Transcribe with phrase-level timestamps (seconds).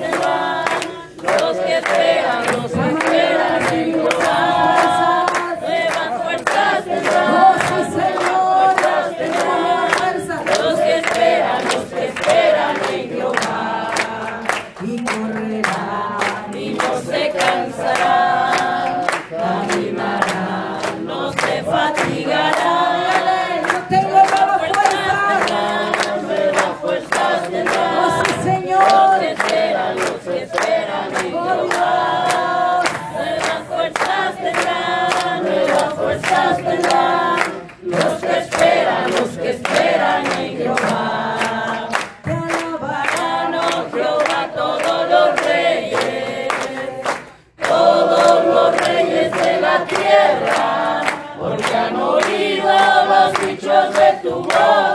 [0.00, 4.07] los que esperan, los que esperan
[36.30, 41.88] los que esperan, los que esperan en Jehová.
[42.22, 43.54] Te alabarán,
[43.92, 46.48] Jehová, todos los reyes,
[47.66, 51.02] todos los reyes de la tierra,
[51.38, 52.72] porque han oído
[53.08, 54.87] los dichos de tu voz.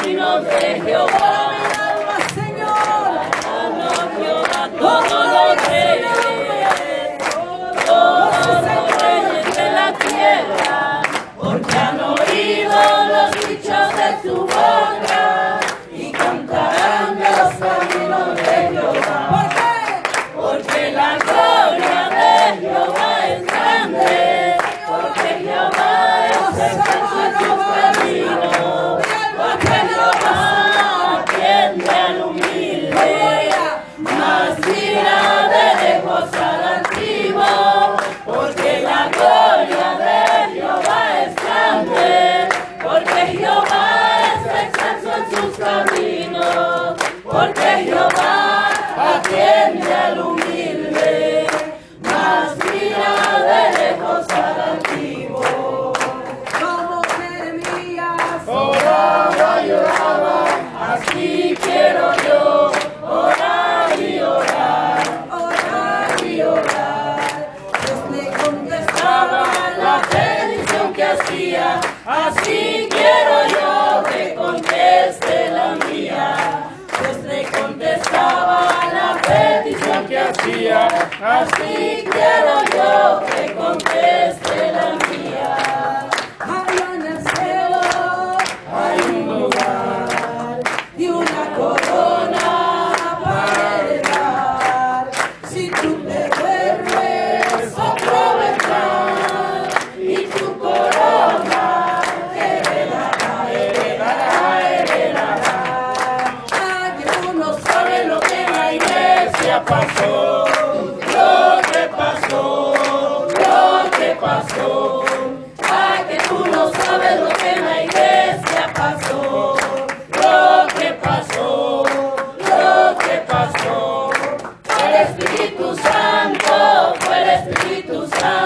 [0.00, 1.49] caminos de Jehová.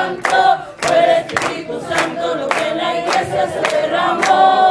[0.04, 4.70] Santo, fuera Espíritu Santo, lo que en la iglesia se derramó.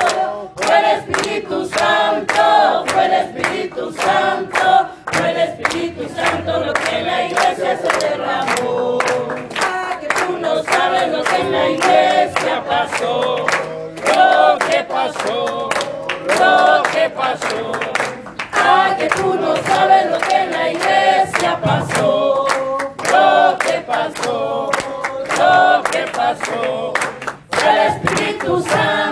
[0.56, 8.07] Fuera Espíritu Santo, fuera Espíritu Santo, fuera Espíritu Santo, lo que en la iglesia se
[8.07, 9.00] derramó.
[9.59, 13.47] Ah, que tú no sabes lo que en la iglesia pasó,
[14.06, 15.69] lo que pasó,
[16.27, 17.71] lo que pasó.
[18.51, 20.32] Ah, que tú no sabes lo que
[28.44, 29.03] Espírito Santo.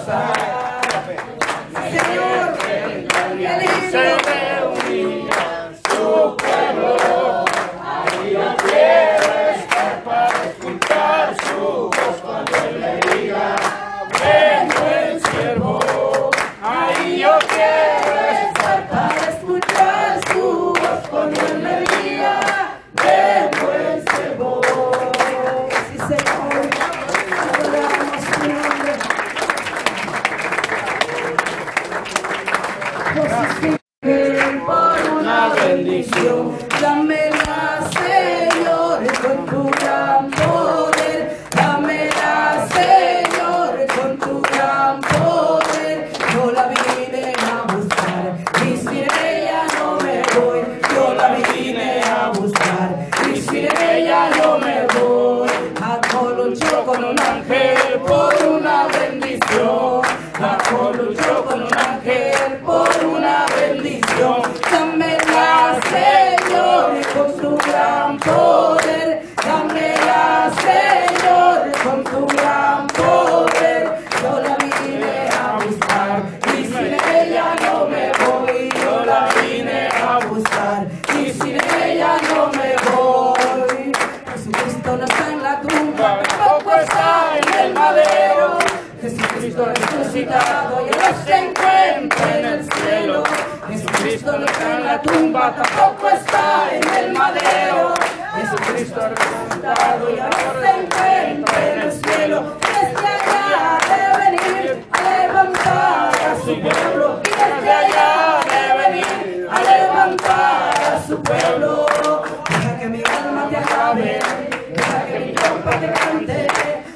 [0.00, 0.39] さい。
[33.12, 36.52] Por una bendición.
[36.80, 37.39] Dame
[98.90, 106.60] Cristo resucitado se encuentra en el cielo, desde allá de venir a levantar a su
[106.60, 111.86] pueblo, desde allá de venir a levantar a su pueblo.
[112.48, 114.20] Deja que mi alma te alabe,
[114.74, 116.48] deja que mi copa te cante,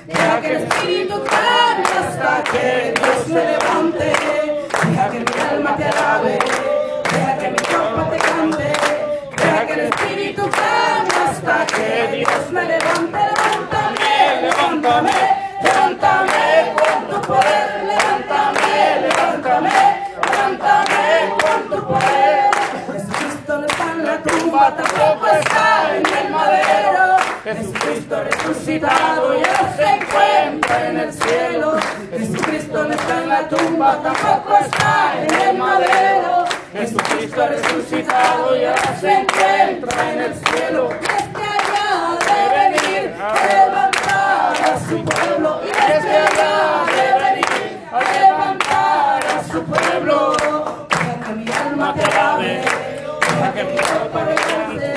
[0.07, 4.13] deja que el Espíritu cante hasta que Dios se levante,
[4.89, 6.84] deja que mi alma te alabe.
[11.67, 15.13] que Dios me levante, levántame, levántame,
[15.63, 19.71] levántame con tu poder, levántame, levántame,
[20.23, 21.05] levántame
[21.41, 22.51] con tu poder.
[22.93, 27.17] Jesucristo no está en la tumba, tampoco está en el madero.
[27.45, 31.77] Jesucristo resucitado ya se encuentra en el cielo.
[32.11, 36.45] Jesucristo no está en la tumba, tampoco está en el madero.
[36.73, 40.89] Jesucristo resucitado ya se encuentra en el cielo
[43.47, 46.19] levantar a su pueblo y desde
[47.25, 50.37] venir a levantar a su pueblo.
[50.89, 52.63] Deja que mi alma te lave
[53.21, 54.95] deja que mi copa te lave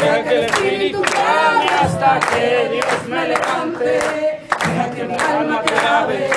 [0.00, 4.00] deja que el espíritu cambie hasta que Dios me levante.
[4.66, 6.30] Deja que mi alma te lave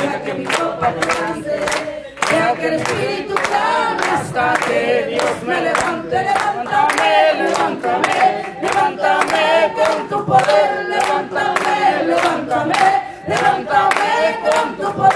[0.00, 1.60] deja que mi copa te lave
[2.30, 6.26] deja que el espíritu cambie hasta que Dios me levante.
[7.42, 8.21] Levántame
[13.52, 15.11] Cántame con tu poder.